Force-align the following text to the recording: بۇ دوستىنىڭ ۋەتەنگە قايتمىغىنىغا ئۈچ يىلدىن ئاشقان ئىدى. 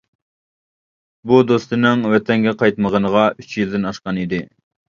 بۇ 1.31 1.37
دوستىنىڭ 1.51 2.01
ۋەتەنگە 2.15 2.57
قايتمىغىنىغا 2.63 3.29
ئۈچ 3.37 3.55
يىلدىن 3.63 3.87
ئاشقان 3.91 4.23
ئىدى. 4.25 4.45